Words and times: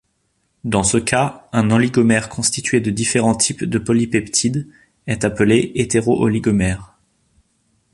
Dans 0.63 0.81
ce 0.81 0.97
cas, 0.97 1.47
un 1.53 1.69
oligomère 1.69 2.27
constitué 2.27 2.81
de 2.81 2.89
différents 2.89 3.35
types 3.35 3.63
de 3.65 3.77
polypeptides 3.77 4.67
est 5.05 5.23
appelé 5.25 5.73
hétéro-oligomère. 5.75 6.95